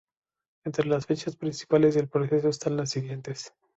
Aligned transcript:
Entre 0.65 0.87
las 0.87 1.05
fechas 1.05 1.35
principales 1.37 1.93
del 1.93 2.07
proceso 2.09 2.49
están 2.49 2.75
las 2.75 2.89
siguientesː 2.89 3.53